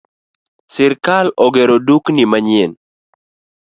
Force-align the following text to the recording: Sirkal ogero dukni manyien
Sirkal 0.77 1.27
ogero 1.45 1.77
dukni 1.87 2.23
manyien 2.31 2.71